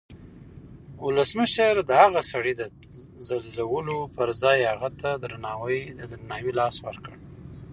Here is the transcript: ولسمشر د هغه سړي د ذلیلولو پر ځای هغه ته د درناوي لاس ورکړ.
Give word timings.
ولسمشر 1.05 1.73
د 1.89 1.91
هغه 2.01 2.21
سړي 2.31 2.53
د 2.57 2.61
ذلیلولو 3.27 3.97
پر 4.15 4.29
ځای 4.43 4.59
هغه 4.71 4.89
ته 5.01 5.09
د 5.15 5.23
درناوي 6.19 6.51
لاس 6.59 6.75
ورکړ. 6.87 7.13